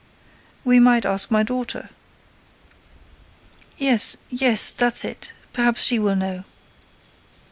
"We 0.63 0.79
might 0.79 1.05
ask 1.05 1.29
my 1.29 1.43
daughter." 1.43 1.91
"Yes—yes—that's 3.77 5.05
it—perhaps 5.05 5.83
she 5.83 5.99
will 5.99 6.15
know." 6.15 6.43